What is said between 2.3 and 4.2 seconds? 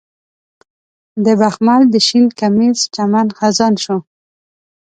کمیس چمن خزان شو